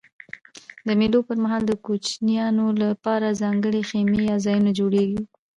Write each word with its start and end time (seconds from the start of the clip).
د 0.87 0.89
مېلو 0.99 1.19
پر 1.27 1.37
مهال 1.43 1.63
د 1.67 1.73
کوچنيانو 1.85 2.65
له 2.81 2.89
پاره 3.03 3.29
ځانګړي 3.41 3.81
خیمې 3.89 4.19
یا 4.29 4.35
ځایونه 4.45 4.71
جوړېږي. 4.79 5.21